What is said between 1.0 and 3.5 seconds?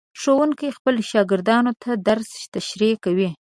شاګردانو ته درس تشریح کوي.